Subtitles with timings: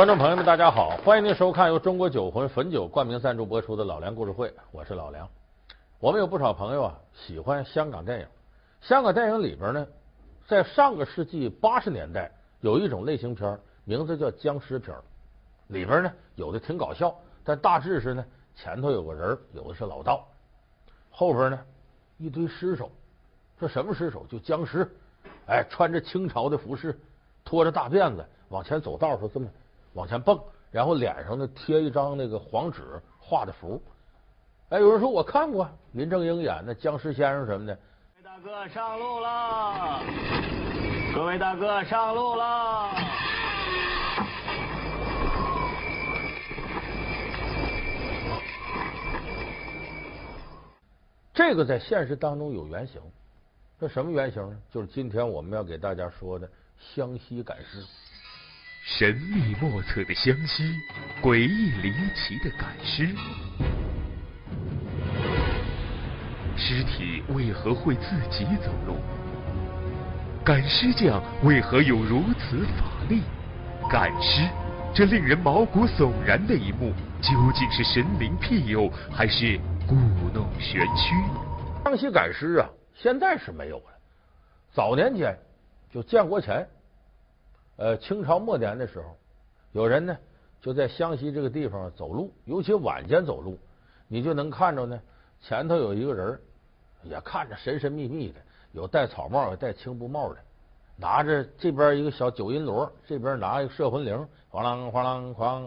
[0.00, 0.96] 观众朋友们，大家好！
[1.04, 5.28] 欢迎您收看由中国酒魂汾酒冠名赞助播出的《老梁故事会》，我是老梁。
[5.98, 8.26] 我们有不少朋友啊，喜欢香港电影。
[8.80, 9.86] 香港电影里边呢，
[10.48, 12.32] 在上个世纪八十年代，
[12.62, 14.96] 有一种类型片，名字叫僵尸片。
[15.66, 18.24] 里边呢，有的挺搞笑，但大致是呢，
[18.56, 20.26] 前头有个人，有的是老道，
[21.10, 21.60] 后边呢
[22.16, 22.90] 一堆尸首。
[23.58, 24.24] 说什么尸首？
[24.28, 24.90] 就僵尸。
[25.46, 26.98] 哎，穿着清朝的服饰，
[27.44, 29.46] 拖着大辫子，往前走道时候这么
[29.94, 30.40] 往前蹦，
[30.70, 33.82] 然后脸上呢贴一张那个黄纸画的符。
[34.68, 37.78] 哎，有人说我看过林正英演的僵尸先生什么的。
[38.22, 40.00] 大哥上路了，
[41.14, 42.90] 各位大哥上路了。
[51.34, 53.00] 这个在现实当中有原型。
[53.80, 54.56] 这什么原型呢？
[54.70, 57.82] 就是今天我们要给大家说的湘西赶尸。
[58.82, 60.74] 神秘莫测的湘西，
[61.22, 63.08] 诡异离奇的赶尸，
[66.56, 68.96] 尸体为何会自己走路？
[70.42, 73.22] 赶尸匠为何有如此法力？
[73.90, 74.48] 赶尸，
[74.94, 79.94] 这令人毛骨悚然的一幕，究竟是神灵庇佑，还是故
[80.32, 81.14] 弄玄虚？
[81.84, 82.68] 湘西赶尸啊！
[82.94, 83.84] 现在是没有了。
[84.72, 85.38] 早年间，
[85.92, 86.66] 就建国前，
[87.80, 89.16] 呃，清朝末年的时候，
[89.72, 90.14] 有人呢
[90.60, 93.58] 就在湘西这个地方走路，尤其晚间走路，
[94.06, 95.00] 你就能看着呢，
[95.40, 96.38] 前头有一个人，
[97.04, 98.34] 也看着神神秘秘的，
[98.72, 100.36] 有戴草帽，有戴青布帽的，
[100.94, 104.14] 拿着这边一个小九阴锣，这边拿一个摄魂铃，
[104.50, 105.66] 哐啷哐啷哐，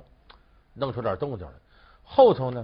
[0.76, 1.54] 弄出点动静来。
[2.04, 2.64] 后头呢，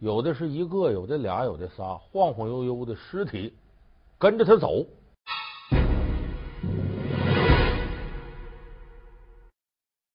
[0.00, 3.54] 有的是一个，有的俩，有的仨，晃晃悠悠的尸体。
[4.18, 4.84] 跟着他走，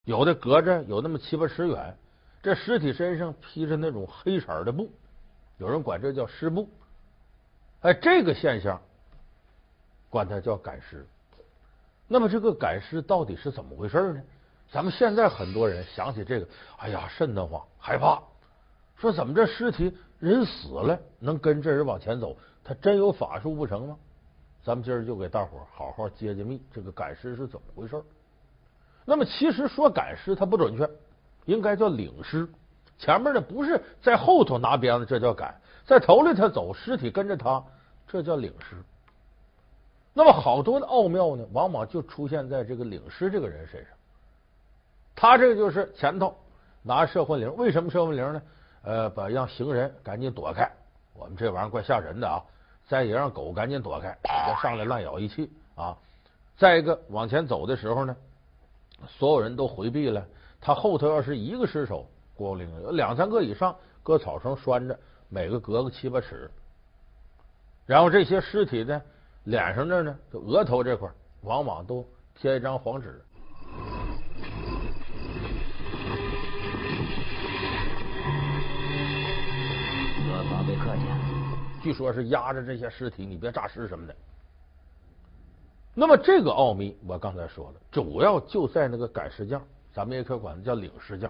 [0.08, 1.94] 有的隔着有那么七八尺远，
[2.42, 4.90] 这尸体身上披着那种黑色的布，
[5.58, 6.66] 有人管这叫尸布。
[7.82, 8.80] 哎，这个现象
[10.08, 11.06] 管它叫赶尸。
[12.06, 14.22] 那么这个赶尸到底是怎么回事呢？
[14.70, 16.48] 咱们现在很多人想起这个，
[16.78, 18.22] 哎呀，瘆得慌，害怕，
[18.96, 22.34] 说怎么这尸体人死了能跟这人往前走？
[22.64, 23.98] 他真有法术不成吗？
[24.64, 28.02] 咱们今儿就给大伙儿好好揭揭秘，这个赶尸是怎么回事？
[29.08, 30.86] 那么其实说赶尸它不准确，
[31.46, 32.46] 应该叫领尸。
[32.98, 35.48] 前面的不是在后头拿鞭子，这叫赶；
[35.86, 37.64] 在头里他走，尸体跟着他，
[38.06, 38.76] 这叫领尸。
[40.12, 43.90] 那么好多的奥妙呢，往往就出现在这个领尸这个人身上。
[45.16, 46.36] 他这个就是前头
[46.82, 48.42] 拿摄魂铃，为什么摄魂铃呢？
[48.82, 50.70] 呃，把让行人赶紧躲开。
[51.14, 52.44] 我们这玩意儿怪吓人的啊！
[52.86, 55.96] 再也让狗赶紧躲开，别上来乱咬一气啊！
[56.58, 58.14] 再一个往前走的时候呢，
[59.06, 60.26] 所有人都回避了。
[60.60, 64.98] 他后头要是一个尸首，孤零零；有两三个以上，搁草绳拴着，
[65.28, 66.50] 每个隔个七八尺。
[67.86, 69.00] 然后这些尸体呢，
[69.44, 71.08] 脸上这呢，就额头这块，
[71.42, 73.22] 往往都贴一张黄纸。
[80.66, 81.02] 别客气，
[81.82, 84.14] 据说是压着这些尸体，你别诈尸什么的。
[86.00, 89.60] 那么这个奥秘，我刚才说了，主要就在那个赶尸匠，
[89.92, 91.28] 咱们也可以管他叫领尸匠，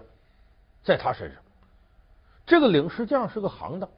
[0.83, 1.41] 在他身上。
[2.45, 3.89] 这个领尸匠是个行当，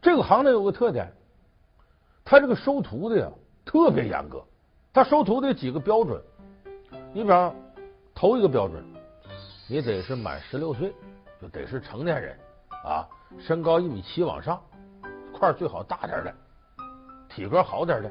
[0.00, 1.12] 这个行当有个特点，
[2.24, 3.30] 他这个收徒的呀
[3.66, 4.42] 特别严格，
[4.90, 6.18] 他收徒的几个标准，
[7.12, 7.54] 你比方
[8.14, 8.82] 头一个标准，
[9.68, 10.94] 你得是满十六岁，
[11.42, 12.38] 就得是成年人
[12.86, 13.06] 啊。
[13.38, 14.58] 身高一米七往上，
[15.30, 16.34] 块最好大点的，
[17.28, 18.10] 体格好点的。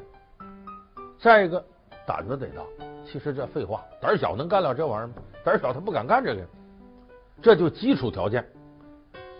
[1.24, 1.64] 再一个，
[2.04, 2.60] 胆子得大。
[3.10, 5.14] 其实这废话，胆小能干了这玩意儿吗？
[5.42, 6.42] 胆小他不敢干这个。
[7.40, 8.46] 这就基础条件。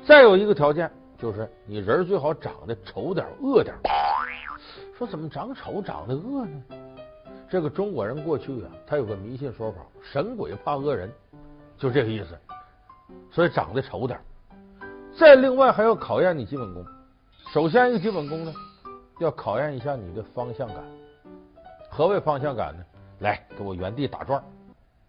[0.06, 3.76] 再有一个条件就是，你人最好长得丑点、恶点。
[4.96, 6.62] 说怎么长丑、长得恶呢？
[7.50, 11.12] 这个中国人过去啊，他有个迷信说法：神鬼怕恶人，
[11.76, 12.28] 就这个意思。
[13.30, 14.18] 所以长得丑点。
[15.18, 16.82] 再另外还要考验你基本功。
[17.52, 18.54] 首先一个基本功呢，
[19.18, 20.82] 要考验一下你的方向感。
[21.96, 22.84] 何谓方向感呢？
[23.20, 24.42] 来，给我原地打转。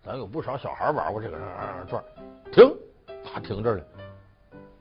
[0.03, 1.37] 咱有不少小孩玩过这个
[1.89, 2.03] 转，
[2.51, 2.71] 停，
[3.23, 3.83] 啪停这儿了。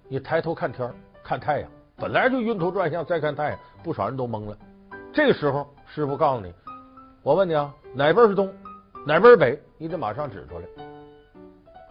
[0.07, 0.93] 你抬头看天，
[1.23, 4.55] 看太阳，本来就晕头转向，再看太阳，不少人都懵了。
[5.15, 6.53] 这个时候，师傅告诉你，
[7.23, 8.53] 我问你啊，哪边是东，
[9.07, 9.59] 哪边是北？
[9.79, 10.67] 你得马上指出来。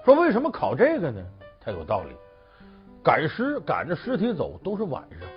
[0.05, 1.25] 说为什么考这个呢？
[1.59, 2.15] 它有道理。
[3.01, 5.27] 赶尸赶着尸体走都是晚上，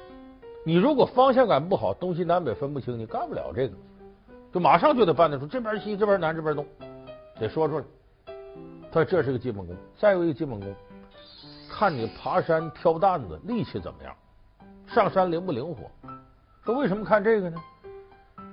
[0.66, 3.74] 你如果方向感不好，东西南北分不清，你干不了这个，
[4.56, 6.64] 就马上就得办得出这边西这边南这边东，
[7.38, 7.84] 得说出来。
[8.90, 9.76] 他这是个基本功。
[9.98, 10.74] 再有一个基本功，
[11.68, 14.16] 看你爬山挑担子力气怎么样，
[14.86, 15.90] 上山灵不灵活。
[16.64, 17.62] 说为什么看这个呢？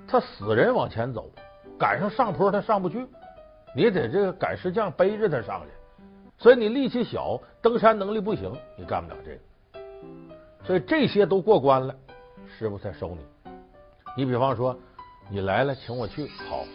[0.05, 1.31] 他死人往前走，
[1.79, 3.07] 赶上上坡他上不去，
[3.73, 5.69] 你得这个赶石匠背着他上去。
[6.37, 9.39] 所以你力气小，登山能力不行，你干不了这个。
[10.65, 11.95] 所以这些都过关了，
[12.59, 13.51] 师傅才收你。
[14.17, 14.77] 你比方说，
[15.29, 16.65] 你来了，请我去，好，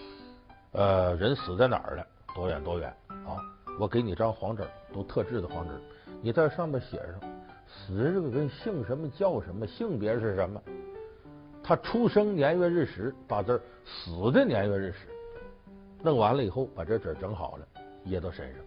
[0.72, 2.06] 呃，人死在哪儿了？
[2.34, 2.88] 多远多远？
[3.08, 3.38] 啊，
[3.78, 5.74] 我给你张黄纸，都特制的黄纸，
[6.22, 7.20] 你在上面写上
[7.68, 10.60] 死这个人姓什么叫什么，性别是什么，
[11.62, 15.06] 他出生年月日时，把字死的年月日时
[16.02, 17.66] 弄完了以后，把这纸整好了，
[18.04, 18.64] 掖到身上。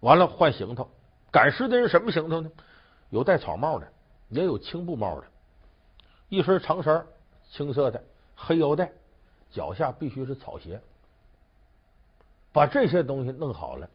[0.00, 0.88] 完了换行头，
[1.32, 2.50] 赶尸的人什么行头呢？
[3.08, 3.88] 有戴草帽的，
[4.28, 5.26] 也有青布帽的，
[6.28, 7.04] 一身长衫。
[7.52, 8.00] 青色的
[8.42, 8.90] 黑腰带，
[9.50, 10.80] 脚下必须是草鞋。
[12.52, 13.88] 把这些东西弄好了，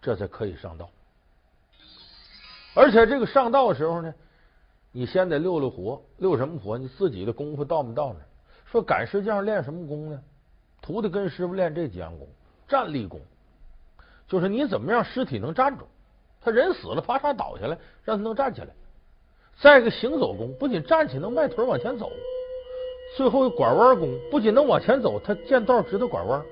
[0.00, 0.88] 这才可以上道。
[2.74, 4.14] 而且这个上道的时候呢，
[4.92, 6.78] 你先得溜溜活，溜什么活？
[6.78, 8.20] 你自己的功夫到没到呢？
[8.64, 10.22] 说赶尸匠练什么功呢？
[10.80, 12.28] 徒弟跟师傅练这几样功：
[12.68, 13.20] 站立功，
[14.28, 15.84] 就是你怎么让尸体能站住？
[16.40, 18.68] 他人死了，啪嚓倒下来，让他能站起来。
[19.60, 22.10] 再一个行走功，不仅站起来能迈腿往前走。
[23.16, 26.42] 最后拐弯功不仅能往前走，他见道知道拐弯，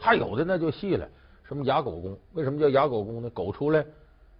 [0.00, 1.08] 还有的那就细了，
[1.42, 2.16] 什么哑狗功？
[2.32, 3.28] 为什么叫哑狗功呢？
[3.30, 3.84] 狗出来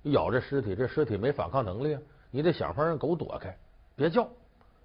[0.03, 2.01] 咬这尸体，这尸体没反抗能力啊，
[2.31, 3.57] 你得想法让狗躲开，
[3.97, 4.29] 别叫，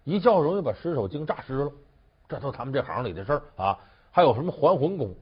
[0.04, 1.71] 一叫容易把尸首精诈尸了。
[2.27, 3.80] 这都他们这行里的事儿啊。
[4.12, 5.13] 还有什么还魂功？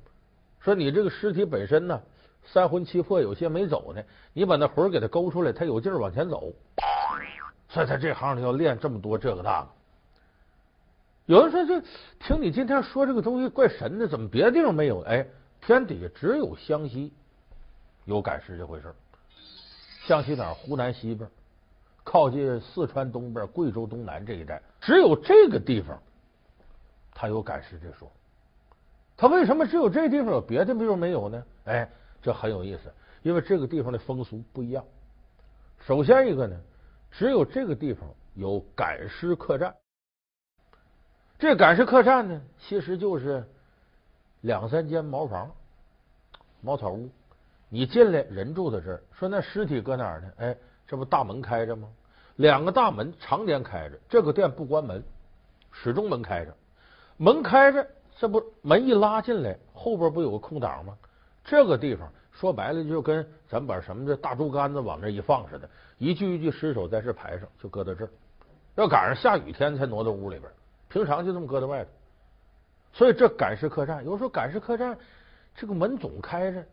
[0.60, 2.02] 说你这个尸体本身呢，
[2.46, 4.02] 三魂七魄有些没走呢，
[4.34, 6.52] 你把那魂给他勾出来，他有劲儿往前走。
[7.68, 9.68] 所以在这行里要练这么多这个那个。
[11.26, 11.82] 有人说：“这
[12.20, 15.02] 听你今天说这个东西怪神的，怎么别的地方没有？
[15.02, 15.26] 哎，
[15.60, 17.12] 天底下只有湘西
[18.06, 18.94] 有赶尸这回事
[20.06, 20.54] 湘西哪儿？
[20.54, 21.28] 湖南西边，
[22.04, 26.00] 靠近四川东边、贵州东南这一带，只有这个地方，
[27.16, 28.12] 他有赶尸这说。
[29.18, 31.44] 他为什么只有这地方有，别的地方没有呢？
[31.64, 31.90] 哎，
[32.22, 32.94] 这很有意思，
[33.24, 34.86] 因为这个地方的风俗不一样。
[35.80, 36.56] 首先一个呢，
[37.10, 39.74] 只有这个地方有赶尸客栈。”
[41.38, 43.46] 这赶尸客栈呢，其实就是
[44.42, 45.52] 两三间茅房、
[46.62, 47.10] 茅草屋。
[47.68, 49.04] 你进来，人住在这儿。
[49.12, 50.32] 说那尸体搁哪儿呢？
[50.38, 50.56] 哎，
[50.88, 51.90] 这不大门开着吗？
[52.38, 55.04] 两个大门常年开着，这个店不关门，
[55.72, 56.54] 始终门开着。
[57.18, 57.86] 门开着，
[58.18, 60.98] 这不门一拉进来，后边不有个空档吗？
[61.44, 68.10] 这个地方说白了，就跟咱把什么这大竹竿子往那一放似的，一具一具尸首在这排上，就搁到这儿。
[68.76, 70.50] 要赶上下雨天，才挪到屋里边。
[70.90, 71.90] 平常就这么搁在外头，
[72.94, 74.98] 所以这赶尸客栈，有时候赶尸客栈
[75.56, 76.64] 这个门总开着，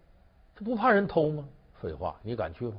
[0.55, 1.45] 他不怕人偷吗？
[1.81, 2.75] 废话，你敢去吗？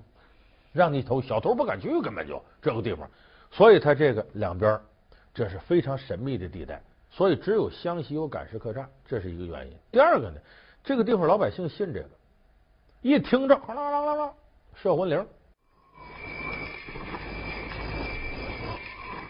[0.72, 3.10] 让你偷，小偷不敢去，根本就这个地方。
[3.52, 4.80] 所以他这个两边
[5.34, 6.82] 这是非常神秘的地带，
[7.12, 9.74] 所以只有湘西有赶尸客栈，这是一个原因。
[9.92, 10.40] 第二个呢，
[10.84, 12.10] 这个地方老百姓信这个，
[13.02, 14.32] 一听着啷啷啷啷
[14.76, 15.28] 摄魂铃。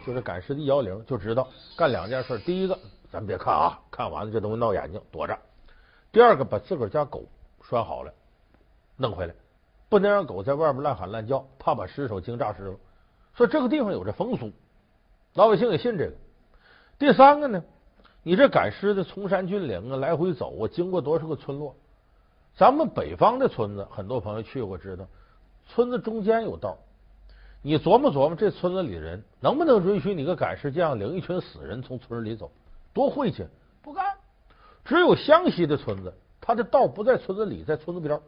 [0.05, 1.47] 就是赶尸的摇铃，就知道
[1.77, 2.38] 干两件事。
[2.39, 2.77] 第一个，
[3.11, 5.37] 咱别看啊，看完了这东西闹眼睛，躲着。
[6.11, 7.23] 第二个，把自个儿家狗
[7.61, 8.13] 拴好了，
[8.97, 9.33] 弄回来，
[9.89, 12.75] 不能让狗在外面乱喊乱叫，怕把尸首惊炸尸了。
[13.33, 14.51] 说这个地方有这风俗，
[15.33, 16.13] 老百姓也信这个。
[16.99, 17.63] 第三个呢，
[18.21, 21.75] 你这赶尸的崇山峻岭啊，来回走啊，经过多少个村落？
[22.56, 25.07] 咱们北方的村子，很多朋友去过，知道
[25.68, 26.78] 村子中间有道。
[27.65, 32.51] 你琢磨琢磨，这村子里的人能不能允许你个赶尸匠领一群死人从村里走？
[32.93, 33.47] 多晦气！
[33.81, 34.05] 不干。
[34.83, 38.21] 只有湘西的村子，他的道不在村子里，在村子边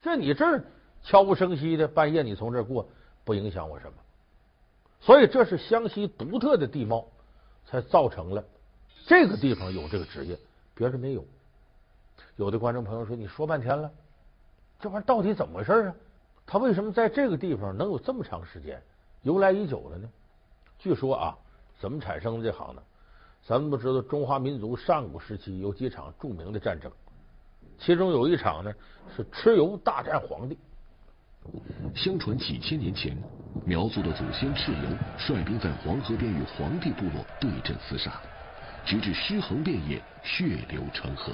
[0.00, 0.64] 这你这儿
[1.02, 2.88] 悄无声息的半夜你从这儿过，
[3.24, 3.98] 不影响我什么。
[5.00, 7.06] 所以这是湘西独特的地貌，
[7.66, 8.42] 才造成了。
[9.06, 10.38] 这个地方有这个职业，
[10.74, 11.24] 别人没有。
[12.36, 13.90] 有的观众朋友说：“你说半天了，
[14.80, 15.94] 这玩意儿到底怎么回事啊？
[16.46, 18.82] 他为什么在这个地方能有这么长时间，
[19.22, 20.08] 由来已久了呢？”
[20.78, 21.38] 据说啊，
[21.78, 22.82] 怎么产生的这行呢？
[23.44, 26.90] 咱们都知道，中华民族上古时期有几场著名的战争，
[27.78, 28.72] 其中有一场呢
[29.16, 30.56] 是蚩尤大战黄帝。
[31.94, 33.16] 相传几千年前，
[33.64, 38.20] 苗族的祖先蚩尤率兵在黄河边与黄帝部落对阵厮杀。
[38.84, 41.32] 直至尸横遍野，血流成河。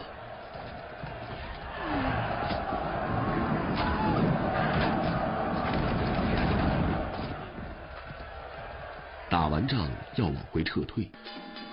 [9.30, 11.10] 打完仗要往回撤退，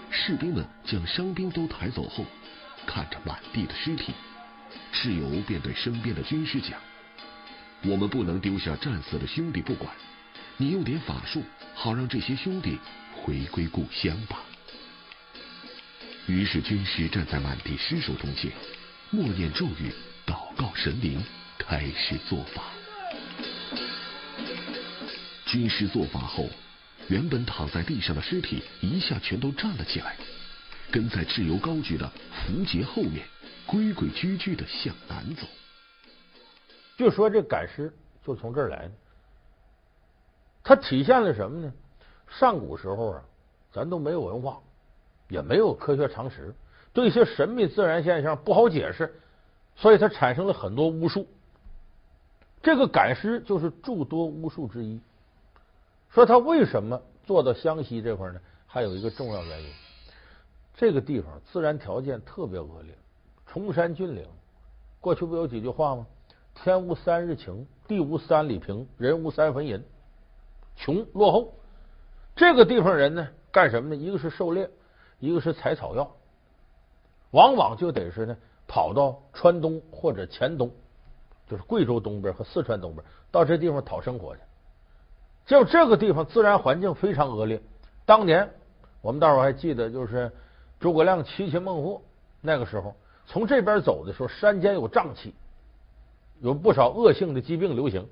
[0.09, 2.25] 士兵们将伤兵都抬走后，
[2.85, 4.13] 看着满地的尸体，
[4.93, 6.79] 蚩尤便对身边的军师讲
[7.85, 9.93] ：“我们不能丢下战死的兄弟不管，
[10.57, 12.77] 你用点法术，好让这些兄弟
[13.13, 14.39] 回归故乡吧。”
[16.27, 18.51] 于是军师站在满地尸首中间，
[19.11, 19.93] 默念咒语，
[20.25, 21.23] 祷告神灵，
[21.59, 22.63] 开始做法。
[25.45, 26.49] 军师做法后，
[27.09, 30.17] 原本躺在地上的尸体一下全都站了起来，
[30.91, 33.23] 跟在蚩尤高举的符节后面，
[33.67, 35.45] 规规矩矩的向南走。
[36.97, 37.93] 就说这赶尸
[38.25, 38.91] 就从这儿来的，
[40.63, 41.71] 它体现了什么呢？
[42.39, 43.21] 上古时候啊，
[43.71, 44.59] 咱都没有文化。
[45.27, 46.53] 也没有科学常识，
[46.93, 49.13] 对一些神秘自然现象不好解释，
[49.75, 51.27] 所以它产生了很多巫术。
[52.61, 54.99] 这个赶尸就是诸多巫术之一。
[56.09, 58.39] 说他为什么做到湘西这块呢？
[58.65, 59.69] 还有一个重要原因，
[60.73, 62.95] 这个地方自然条件特别恶劣，
[63.45, 64.25] 崇山峻岭。
[65.01, 66.07] 过去不有几句话吗？
[66.55, 69.83] 天无三日晴，地无三里平，人无三分银，
[70.75, 71.53] 穷落后。
[72.35, 73.95] 这个地方人呢，干什么呢？
[73.95, 74.69] 一个是狩猎。
[75.25, 76.11] 一个是采草药，
[77.31, 80.71] 往往就得是呢，跑到川东或者黔东，
[81.49, 84.41] 就是贵州东边和四川东边，到这地方讨生活去。
[85.45, 87.61] 就这个地方自然环境非常恶劣。
[88.05, 88.49] 当年
[89.01, 90.31] 我们大伙还记得，就是
[90.79, 92.01] 诸葛亮七擒孟获
[92.41, 95.33] 那个时候，从这边走的时候，山间有瘴气，
[96.39, 98.07] 有不少恶性的疾病流行，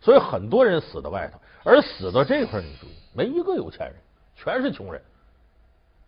[0.00, 1.38] 所以很多人死在外头。
[1.62, 3.96] 而死到这块，你注意，没一个有钱人，
[4.34, 5.02] 全是穷人。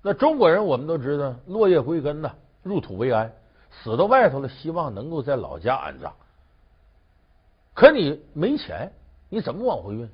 [0.03, 3.33] 那中国人我们都知道，落叶归根呐，入土为安，
[3.71, 6.13] 死到外头了，希望能够在老家安葬。
[7.73, 8.93] 可你没钱，
[9.29, 10.09] 你怎么往回运？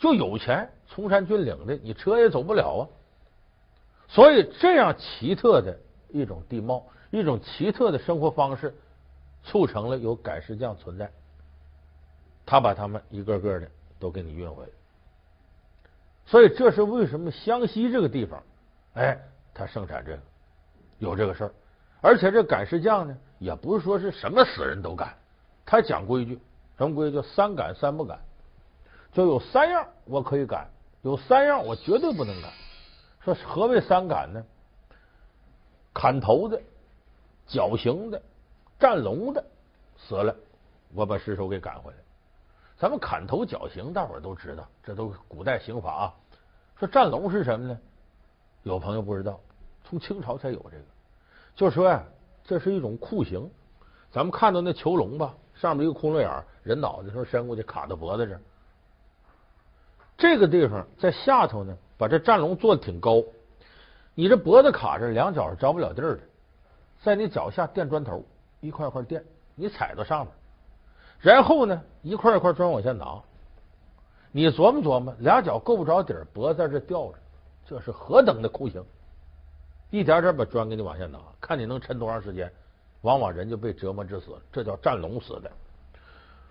[0.00, 2.82] 就有钱，崇山峻岭的，你车也走不了啊。
[4.08, 5.78] 所以这样奇特的
[6.08, 8.74] 一种地貌，一种奇特的生活方式，
[9.44, 11.10] 促成了有赶尸匠存在。
[12.44, 13.68] 他把他们一个个的
[14.00, 14.70] 都给你运回来。
[16.26, 18.42] 所以这是为什么湘西这个地方。
[18.98, 19.16] 哎，
[19.54, 20.18] 他生产这个
[20.98, 21.52] 有这个事儿，
[22.00, 25.14] 而且这赶尸匠呢，也不是说是什么死人都赶，
[25.64, 26.36] 他讲规矩，
[26.76, 27.22] 什么规矩？
[27.22, 28.18] 三赶三不赶，
[29.12, 30.68] 就有三样我可以赶，
[31.02, 32.50] 有三样我绝对不能赶。
[33.20, 34.44] 说何为三赶呢？
[35.94, 36.60] 砍头的、
[37.46, 38.20] 绞刑的、
[38.80, 39.44] 战龙的
[39.96, 40.34] 死了，
[40.92, 41.98] 我把尸首给赶回来。
[42.76, 46.14] 咱们砍头绞刑，大伙都知道，这都古代刑法啊。
[46.80, 47.78] 说战龙是什么呢？
[48.68, 49.40] 有朋友不知道，
[49.82, 50.84] 从清朝才有这个，
[51.56, 52.04] 就说呀，
[52.44, 53.50] 这是一种酷刑。
[54.10, 58.40] 咱们看到那囚笼吧，上面一个窟窿眼人脑袋说伸过去卡到脖子这儿。
[60.18, 63.22] 这个地方在下头呢，把这战龙做的挺高，
[64.14, 66.20] 你这脖子卡着，两脚是着不了地儿的，
[67.02, 68.22] 在你脚下垫砖头，
[68.60, 70.34] 一块一块垫，你踩到上面，
[71.20, 73.18] 然后呢，一块一块砖往下拿，
[74.30, 77.14] 你琢磨琢磨，俩脚够不着底儿，脖子在这吊着。
[77.68, 78.82] 这是何等的酷刑！
[79.90, 82.50] 一点点把砖给你往下拿，看你能撑多长时间。
[83.02, 85.50] 往往人就被折磨致死，这叫战龙死的。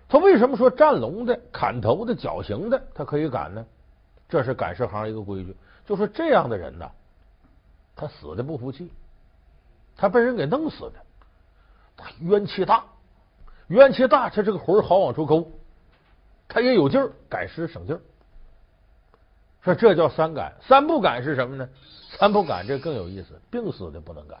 [0.08, 3.66] 他为什么说战龙的、砍头的、绞刑的，他可以赶呢？
[4.28, 6.88] 这是赶尸行一个规矩，就说这样的人呢，
[7.96, 8.90] 他死的不服气，
[9.96, 10.94] 他被人给弄死的，
[11.96, 12.84] 他冤气大，
[13.66, 15.50] 冤气大，他这个魂好往出勾，
[16.46, 18.00] 他也有劲儿，赶尸省劲儿。
[19.68, 21.68] 说这叫三敢，三不敢是什么呢？
[22.18, 24.38] 三不敢这更有意思，病死的不能干。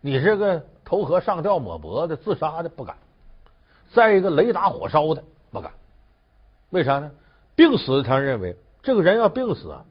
[0.00, 2.96] 你这个投河上吊抹脖子自杀的不敢，
[3.92, 5.72] 再一个雷打火烧的不敢。
[6.70, 7.10] 为啥呢？
[7.56, 9.84] 病死的他认为这个人要病死啊，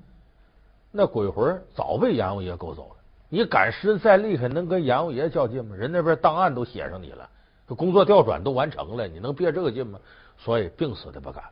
[0.91, 2.95] 那鬼魂早被阎王爷勾走了。
[3.27, 5.75] 你赶尸再厉害，能跟阎王爷较劲吗？
[5.75, 7.29] 人那边档案都写上你了，
[7.67, 9.99] 工作调转都完成了，你能别这个劲吗？
[10.37, 11.43] 所以病死的不敢。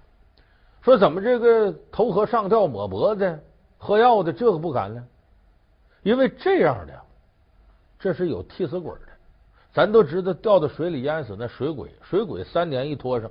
[0.82, 3.40] 说怎么这个投河上吊抹脖子
[3.78, 5.08] 喝药的这个不敢呢？
[6.04, 7.02] 因为这样的，
[8.00, 9.08] 这是有替死鬼的。
[9.74, 13.30] 咱都知道掉到水里淹死那水鬼，水鬼三年一拖上。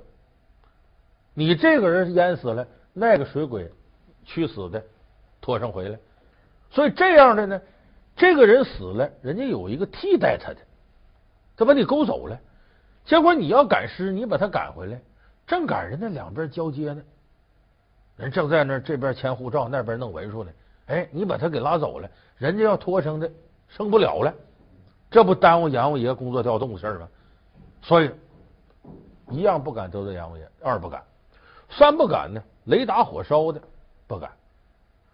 [1.33, 3.71] 你这个人淹死了，那个水鬼
[4.23, 4.83] 去死的
[5.39, 5.99] 拖上回来。
[6.69, 7.61] 所以这样的呢，
[8.15, 10.57] 这个人死了，人家有一个替代他的，
[11.57, 12.39] 他把你勾走了。
[13.03, 15.01] 结果你要赶尸，你把他赶回来，
[15.45, 17.01] 正赶人那两边交接呢。
[18.21, 20.51] 人正在那这边签护照，那边弄文书呢。
[20.85, 23.27] 哎，你把他给拉走了，人家要拖生的，
[23.67, 24.31] 生不了了，
[25.09, 27.07] 这不耽误阎王爷工作调动的事吗？
[27.81, 28.11] 所以
[29.31, 31.01] 一样不敢得罪阎王爷，二不敢，
[31.71, 33.59] 三不敢呢，雷打火烧的
[34.05, 34.29] 不敢。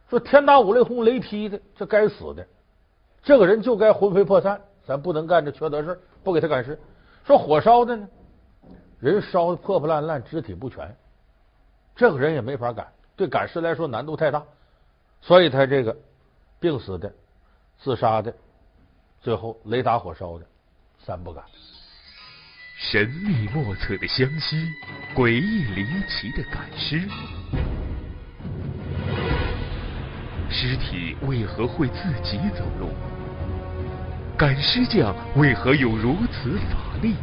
[0.10, 2.46] 说天打五雷轰，雷劈的，这该死的，
[3.24, 6.78] 这个人就该魂飞魄散，咱不能干这缺德事不给他赶尸。
[7.24, 8.08] 说火烧的呢，
[9.00, 10.94] 人烧的破破烂烂，肢体不全，
[11.96, 12.88] 这个人也没法赶，
[13.18, 14.44] 对赶尸来说难度太大，
[15.22, 15.98] 所以他这个
[16.60, 17.12] 病死的、
[17.80, 18.34] 自杀的、
[19.20, 20.46] 最后雷打火烧的，
[21.00, 21.44] 三不敢。
[22.78, 24.70] 神秘莫测的湘西，
[25.16, 27.02] 诡异离奇的赶尸，
[30.48, 32.92] 尸体为何会自己走路？
[34.38, 37.16] 赶尸匠为何有如此法力？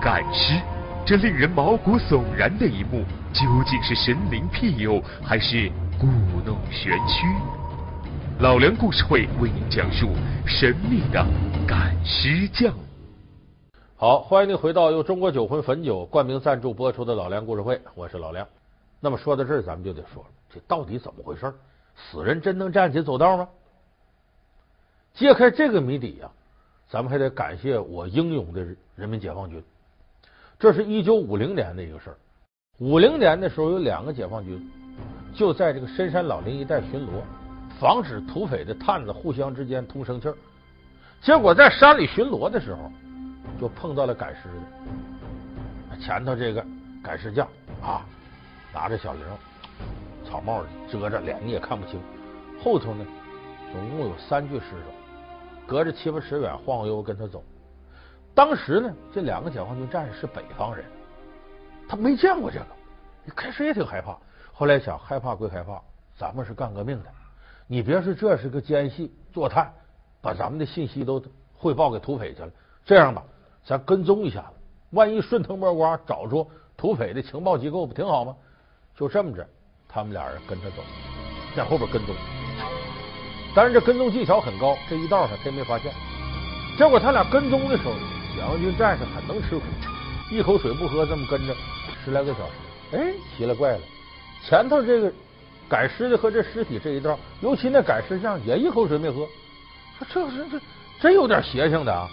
[0.00, 0.58] 赶尸，
[1.06, 5.70] 这令人毛骨悚然的一幕，究竟是神灵庇佑，还是
[6.00, 6.08] 故
[6.44, 7.24] 弄玄虚？
[8.40, 10.08] 老梁故事会为您讲述
[10.44, 11.24] 神秘的
[11.64, 12.74] 赶尸匠。
[13.94, 18.44] 好，欢迎您回到由中国酒魂汾酒冠名赞助播出的老梁故事会，我是老梁。
[18.98, 21.54] 那么说到这儿，咱们就得说了，这到底怎么回事？
[21.94, 23.48] 死人真能站起走道吗？
[25.14, 26.28] 揭开这个谜底呀，
[26.88, 29.62] 咱们还得感谢我英勇的人民解放军。
[30.58, 32.16] 这是一九五零年的一个事儿。
[32.78, 34.70] 五零年的时候，有两个解放军
[35.34, 37.22] 就在这个深山老林一带巡逻，
[37.78, 40.34] 防止土匪的探子互相之间通生气儿。
[41.22, 42.90] 结果在山里巡逻的时候。
[43.60, 46.62] 就碰到了赶尸的，前头这个
[47.02, 47.46] 赶尸匠
[47.80, 48.04] 啊，
[48.74, 49.22] 拿着小铃，
[50.28, 51.98] 草帽遮着脸，你也看不清。
[52.62, 53.06] 后头呢，
[53.72, 57.42] 总共有三具尸首，隔着七八尺远晃悠悠跟他走。
[58.36, 60.84] 当时呢，这两个解放军战士是北方人，
[61.88, 62.66] 他没见过这个，
[63.34, 64.14] 开始也挺害怕。
[64.52, 65.80] 后来想，害怕归害怕，
[66.18, 67.06] 咱们是干革命的，
[67.66, 69.72] 你别说这是个奸细坐探，
[70.20, 71.22] 把咱们的信息都
[71.54, 72.50] 汇报给土匪去了。
[72.84, 73.24] 这样吧。
[73.64, 74.54] 咱跟踪一下子，
[74.90, 78.36] 万一顺藤摸瓜找出土匪的情报机构，不挺好吗？
[78.94, 79.48] 就这么着，
[79.88, 80.82] 他们俩人跟他走，
[81.56, 82.14] 在后边跟踪。
[83.54, 85.90] 但是这跟踪技巧很高，这一道上他也没发现。
[86.76, 87.94] 结果他俩跟踪的时候，
[88.36, 89.64] 解放军战士很能吃苦，
[90.30, 91.56] 一口水不喝，这么跟着
[92.04, 92.52] 十来个小时。
[92.92, 93.80] 哎，奇了怪了，
[94.44, 95.10] 前头这个
[95.70, 99.26] 赶尸的和这尸体这一道，尤其那赶尸匠也一口水没喝。
[99.98, 100.60] 说这是这
[101.00, 102.06] 真有点邪性的啊！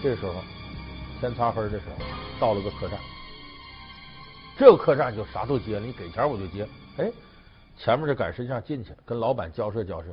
[0.00, 0.34] 这时候。
[1.20, 2.04] 天擦黑的时候，
[2.38, 2.98] 到了个客栈，
[4.58, 6.68] 这个客栈就啥都接了，你给钱我就接。
[6.98, 7.10] 哎，
[7.78, 10.08] 前面这赶尸匠进去跟老板交涉交涉，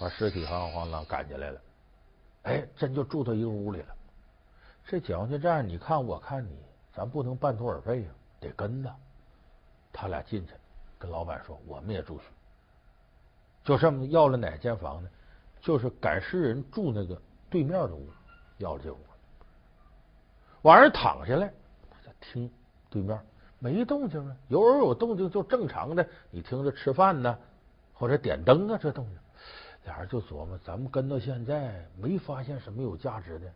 [0.00, 1.60] 把尸体晃晃啷赶进来了。
[2.42, 3.86] 哎，真就住到一个屋里了。
[4.88, 6.56] 这解放军站，你看我看你，
[6.94, 8.08] 咱不能半途而废呀，
[8.40, 8.96] 得跟呐。
[9.92, 10.54] 他俩进去
[10.98, 12.24] 跟老板说，我们也住宿。
[13.62, 15.10] 就这么要了哪间房呢？
[15.60, 17.20] 就是赶尸人住那个
[17.50, 18.08] 对面的屋，
[18.56, 18.96] 要了这屋。
[20.62, 21.52] 晚上躺下来，
[21.90, 22.50] 他就听
[22.88, 23.20] 对面
[23.58, 27.38] 没动静啊，有偶有动静就正常的，你听着吃饭呢，
[27.92, 29.18] 或者点灯啊，这动静，
[29.84, 33.52] 俩人就琢磨，咱们跟到现在没发现什么有价值的。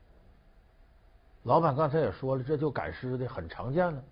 [1.44, 4.02] 老板刚才也说了，这就赶尸的很常见了，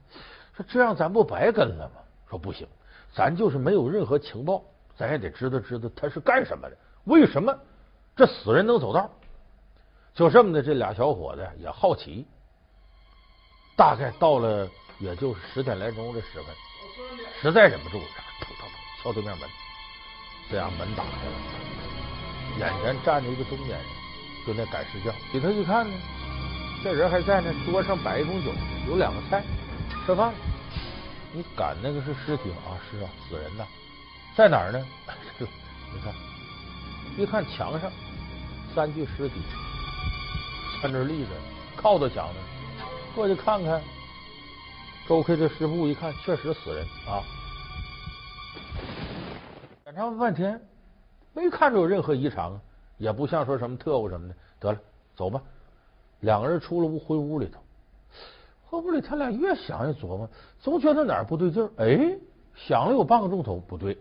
[0.57, 2.01] 说这样咱不白跟了吗？
[2.29, 2.67] 说不行，
[3.13, 4.63] 咱就是没有任何情报，
[4.97, 7.57] 咱也得知道知道他是干什么的，为什么
[8.15, 9.11] 这死人能走道？
[10.13, 12.27] 就这么的，这俩小伙子也好奇。
[13.77, 16.47] 大概到了，也就是十点来钟的时分，
[17.41, 19.49] 实在忍不住，砰砰砰敲对面门。
[20.51, 21.33] 这样门打开了，
[22.59, 23.87] 眼前站着一个中年人，
[24.47, 25.15] 就那赶尸匠。
[25.33, 25.97] 给他一看呢，
[26.83, 28.51] 这人还在呢，桌上摆一种酒，
[28.89, 29.45] 有两个菜，
[30.07, 30.33] 吃饭。
[31.33, 32.57] 你赶那个是尸体吗？
[32.69, 33.65] 啊，是啊，死人呐，
[34.35, 34.87] 在哪儿呢？
[35.93, 36.15] 你看，
[37.19, 37.93] 一看墙上
[38.75, 39.43] 三具尸体
[40.83, 41.31] 在那立着，
[41.77, 42.35] 靠着墙上。
[43.15, 43.83] 过去看看，
[45.07, 47.21] 周开这尸布一看，确实死人啊！
[49.85, 50.59] 检查了半天，
[51.35, 52.61] 没看出有任何异常啊，
[52.97, 54.35] 也不像说什么特务什么的。
[54.59, 54.79] 得了，
[55.15, 55.43] 走吧。
[56.21, 57.61] 两个人出了屋，回屋里头。
[58.67, 60.29] 回屋里，他俩越想越琢磨，
[60.61, 61.71] 总觉得哪儿不对劲儿。
[61.77, 62.17] 哎，
[62.55, 63.99] 想了有半个钟头，不对。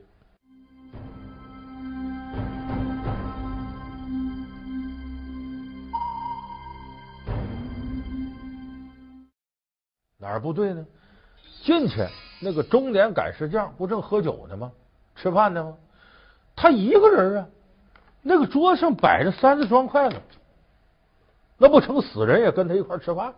[10.17, 10.85] 哪儿不对呢？
[11.63, 12.05] 进去
[12.41, 14.71] 那个中年赶尸匠不正喝酒呢吗？
[15.15, 15.75] 吃饭呢吗？
[16.55, 17.47] 他一个人啊，
[18.21, 20.17] 那个桌上摆着三四双筷子，
[21.59, 23.35] 那不成死人也跟他一块吃饭？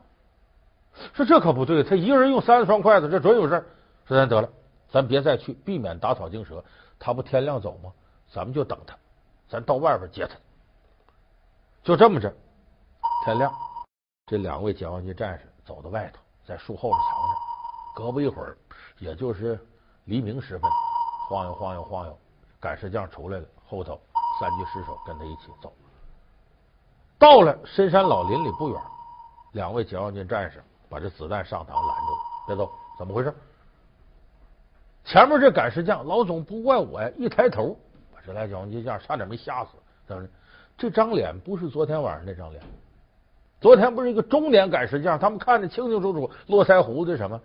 [1.14, 3.66] 说这可不对，他一个人用三四双筷子，这准有事
[4.06, 4.50] 说咱得了，
[4.90, 6.64] 咱别再去，避免打草惊蛇。
[7.00, 7.92] 他不天亮走吗？
[8.32, 8.96] 咱们就等他，
[9.50, 10.36] 咱到外边接他。
[11.84, 12.32] 就这么着，
[13.26, 13.52] 天亮，
[14.28, 16.22] 这两位解放军战士走到外头。
[16.46, 17.36] 在树后头藏着，
[17.96, 18.56] 隔不一会儿，
[19.00, 19.60] 也就是
[20.06, 20.70] 黎明时分，
[21.28, 22.18] 晃悠晃悠晃悠，
[22.60, 24.00] 赶尸匠出来了，后头
[24.40, 25.74] 三具尸首跟他一起走。
[27.22, 28.82] 到了深山老林里不远，
[29.52, 33.32] 两位解放军战士把这子弹上膛拦住了，别走，怎么回事？
[35.06, 37.78] 前面这赶尸匠老总不怪我呀，一抬头，
[38.12, 39.70] 把这俩解放军将差点没吓死。
[40.08, 40.28] 怎么？
[40.76, 42.64] 这张脸不是昨天晚上那张脸，
[43.60, 47.40] 昨天不是一个中年赶尸匠，他们看得清清楚楚，络腮胡子什么。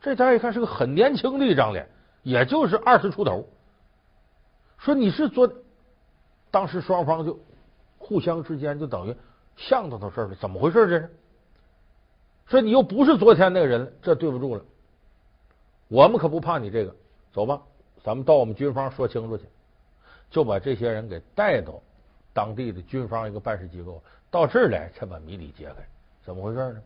[0.00, 1.86] 这大家一看是个很年轻的一张脸，
[2.22, 3.46] 也就是二十出头。
[4.78, 5.46] 说你是昨，
[6.50, 7.38] 当时双方就。
[8.08, 9.14] 互相之间就等于
[9.54, 10.88] 向着他事儿了，怎么回事？
[10.88, 11.10] 这是
[12.46, 14.64] 说你又不是昨天那个人，这对不住了。
[15.88, 16.96] 我们可不怕你这个，
[17.34, 17.60] 走吧，
[18.02, 19.44] 咱们到我们军方说清楚去。
[20.30, 21.82] 就把这些人给带到
[22.32, 25.74] 当地的军方一个办事机构，到这儿来才把谜底揭开。
[26.24, 26.80] 怎么回事呢？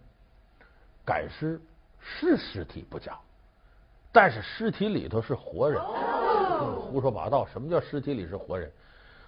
[1.04, 1.60] 赶尸
[2.00, 3.16] 是尸体不假，
[4.10, 5.80] 但是尸体里头是活人，
[6.80, 7.46] 胡说八道。
[7.46, 8.68] 什么叫尸体里是活人？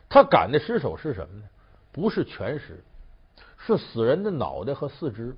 [0.08, 1.44] 他赶的尸首是什么呢？
[1.94, 2.82] 不是全尸，
[3.56, 5.32] 是死人的脑袋和四肢。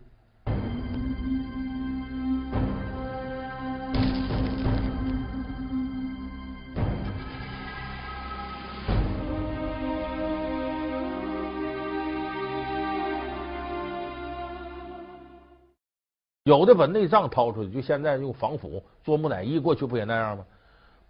[16.44, 20.46] 有的把内脏掏出去，就现在用防腐做木乃伊，过去不也那样吗？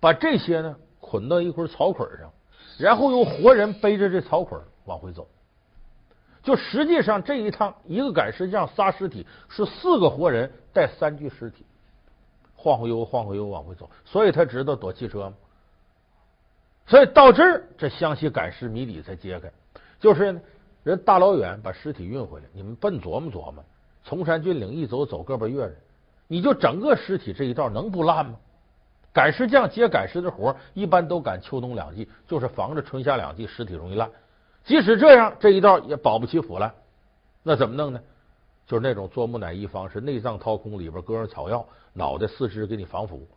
[0.00, 2.32] 把这些呢捆到一捆草捆上，
[2.78, 5.28] 然后用活人背着这草捆往回走。
[6.46, 11.66] 就实际上这一趟一个赶尸匠仨尸体是四个活人带三具尸体，
[12.54, 15.32] 晃晃悠晃晃悠往回走，所以他知道躲汽车吗？
[16.87, 19.50] 所以到这儿这湘西赶尸谜底才揭开，
[19.98, 20.40] 就是
[20.85, 23.64] 人大老远把尸体运回来，你们笨琢磨琢磨，
[24.04, 25.74] 崇山峻岭一走走个把月的，
[26.28, 28.37] 你就整个尸体这一道能不烂吗？
[29.12, 34.09] 赶尸匠接赶尸的活一般都赶秋冬两季，就是防着春夏两季尸体容易烂。
[34.66, 36.74] 即使这样，这一道也保不齐腐烂。
[37.42, 38.00] 那怎么弄呢？
[38.66, 43.29] 就是那种做木乃伊方式，内脏掏空，里边搁上草药，脑袋四肢给你防腐。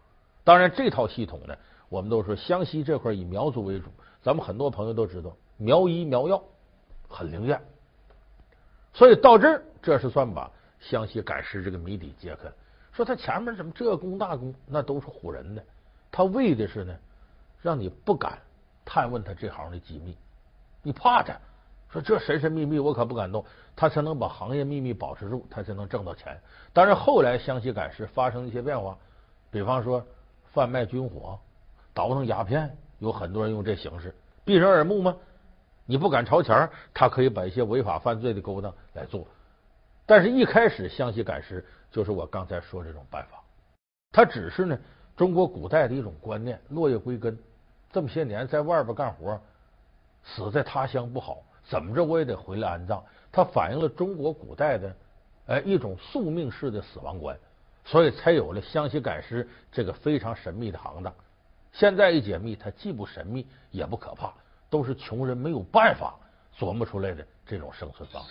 [0.44, 1.56] 当然，这套系统呢，
[1.88, 3.92] 我们都说湘西这块以苗族为主，
[4.24, 6.44] 咱们很多朋友都知道苗医苗药
[7.08, 7.62] 很灵验。
[8.92, 12.54] 所以到这儿，这是算把湘西赶尸这个谜底揭开了。
[12.92, 15.64] 说他前面怎么这功那功，那都是唬人的。
[16.12, 16.96] 他为的是呢，
[17.62, 18.40] 让你不敢
[18.84, 20.18] 探问他这行的机密。
[20.82, 21.34] 你怕他？
[21.92, 23.44] 说这神神秘秘，我可不敢动。
[23.76, 26.40] 他才能把行业秘密保持住，他才能挣到钱。
[26.72, 28.96] 但是后来湘西赶尸发生一些变化，
[29.50, 30.06] 比方说
[30.54, 31.40] 贩卖军火、
[31.94, 34.14] 倒腾鸦片，有很多人用这形式
[34.46, 35.16] 避人耳目吗？
[35.88, 39.26] 你不敢朝前，他可以把一些违法犯罪的勾当来做。
[40.06, 43.42] 但是，一开始湘西赶尸就是我刚才说这种办法，
[44.12, 44.78] 它只是呢
[45.18, 47.36] 中国古代的一种观念，落叶归根。
[47.92, 49.42] 这么些年在外边干活。
[50.36, 53.04] 死在他乡不好，怎么着我也得回来安葬。
[53.32, 54.96] 它反映了中国古代的
[55.48, 57.38] 哎一种宿命式的死亡观，
[57.86, 61.14] 所以才有了湘西赶尸这个非常神秘的行当。
[61.72, 64.34] 现在一解密，它既不神秘也不可怕，
[64.70, 66.16] 都是穷人没有办法
[66.58, 68.30] 琢磨出来的这种生存方式。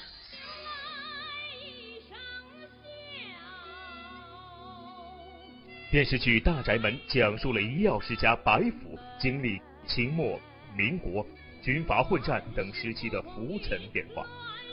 [5.91, 10.39] 电视剧《大宅门》讲述了医药世家白府经历清末、
[10.77, 11.25] 民国。
[11.63, 14.25] 军阀混战等时期的浮沉变化，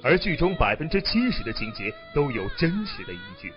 [0.03, 3.51] 而剧中百分之七十的情节都有真实的依据。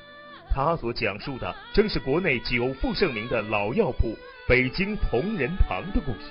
[0.50, 4.16] 他所讲述的正是国内久负盛名的老药铺
[4.48, 6.30] 北京同仁堂的故事，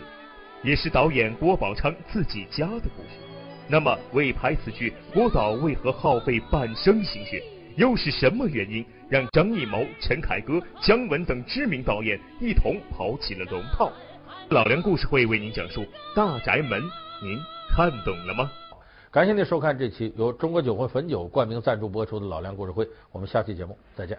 [0.63, 3.19] 也是导演郭宝昌自己家的故事。
[3.69, 7.43] 那么，为拍此剧，郭导为何耗费半生心血？
[7.75, 13.91] 又是什么原因让张艺谋、陈凯歌、姜文等知名导演一同跑起了龙套？
[14.49, 15.81] 老梁故事会为您讲述
[16.15, 16.81] 《大宅门》，
[17.21, 17.37] 您
[17.75, 18.49] 看懂了吗？
[19.11, 24.17] 感谢您收看这期由中国酒会汾酒冠名赞助播出的《老梁故事会》，我们下期节目再见。